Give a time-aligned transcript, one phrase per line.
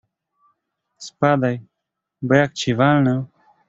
[1.07, 1.53] Spadaj,
[2.25, 3.13] bo jak ci walnę...